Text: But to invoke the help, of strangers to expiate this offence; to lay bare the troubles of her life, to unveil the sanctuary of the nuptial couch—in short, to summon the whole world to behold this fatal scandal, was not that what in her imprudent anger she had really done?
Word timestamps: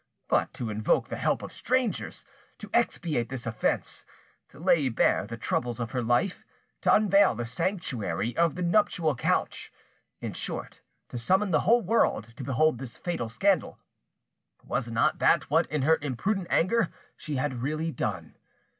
But 0.27 0.51
to 0.55 0.71
invoke 0.71 1.09
the 1.09 1.15
help, 1.15 1.43
of 1.43 1.53
strangers 1.53 2.25
to 2.57 2.71
expiate 2.73 3.29
this 3.29 3.45
offence; 3.45 4.03
to 4.47 4.57
lay 4.57 4.89
bare 4.89 5.27
the 5.27 5.37
troubles 5.37 5.79
of 5.79 5.91
her 5.91 6.01
life, 6.01 6.43
to 6.81 6.91
unveil 6.91 7.35
the 7.35 7.45
sanctuary 7.45 8.35
of 8.35 8.55
the 8.55 8.63
nuptial 8.63 9.13
couch—in 9.13 10.33
short, 10.33 10.81
to 11.09 11.19
summon 11.19 11.51
the 11.51 11.59
whole 11.69 11.83
world 11.83 12.35
to 12.35 12.43
behold 12.43 12.79
this 12.79 12.97
fatal 12.97 13.29
scandal, 13.29 13.77
was 14.63 14.89
not 14.89 15.19
that 15.19 15.51
what 15.51 15.67
in 15.67 15.83
her 15.83 15.99
imprudent 16.01 16.47
anger 16.49 16.91
she 17.15 17.35
had 17.35 17.61
really 17.61 17.91
done? 17.91 18.33